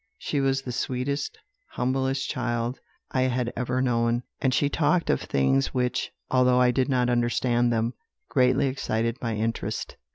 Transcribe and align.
She 0.17 0.39
was 0.39 0.63
the 0.63 0.71
sweetest, 0.71 1.37
humblest 1.73 2.27
child 2.27 2.79
I 3.11 3.21
had 3.25 3.53
ever 3.55 3.83
known; 3.83 4.23
and 4.41 4.51
she 4.51 4.67
talked 4.67 5.11
of 5.11 5.21
things 5.21 5.75
which, 5.75 6.11
although 6.31 6.59
I 6.59 6.71
did 6.71 6.89
not 6.89 7.07
understand 7.07 7.71
them, 7.71 7.93
greatly 8.27 8.65
excited 8.65 9.17
my 9.21 9.35
interest. 9.35 9.97